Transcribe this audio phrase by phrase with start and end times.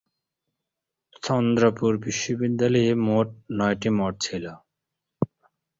[1.23, 4.45] চন্দ্রপুর বিশ্ববিদ্যালয়ে মোট নয়টি মঠ ছিল।